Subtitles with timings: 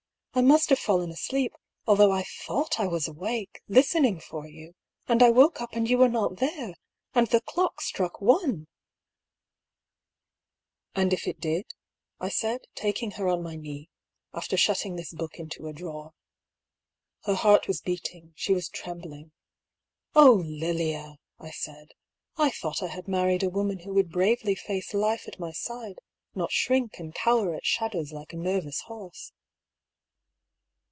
[0.33, 1.53] "I must have fallen asleep,
[1.85, 5.89] although I thought I was awake, lis tening for you; and I woke up and
[5.89, 6.75] you were not there 1
[7.15, 8.67] And the clock struck one!"
[10.95, 11.73] "And if it did?"
[12.21, 13.89] I said, taking her on my knee,
[14.33, 16.13] after shutting this book into a drawer.
[17.25, 19.33] Her heart was beating, she was trembling."
[20.15, 21.89] Oh, Lilia!" I said."
[22.37, 25.01] I thought I had married a woman who would bravely face DIARY OF HUGH PAULL.
[25.01, 25.99] I45 life at my side,
[26.33, 29.33] not shrink and cower at shadows like a nervous horse."